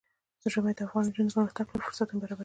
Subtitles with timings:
[0.53, 2.39] ژمی د افغان نجونو د پرمختګ لپاره فرصتونه برابروي.